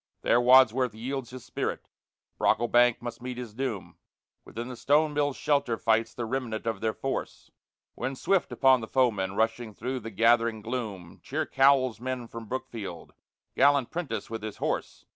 [0.23, 1.87] There Wadsworth yields his spirit,
[2.39, 3.97] Brocklebank must meet his doom;
[4.43, 7.51] Within the stone mill's shelter fights the remnant of their force;
[7.93, 13.13] When swift upon the foemen, rushing through the gathering gloom, Cheer Cowell's men from Brookfield,
[13.55, 15.05] gallant Prentice with his horse!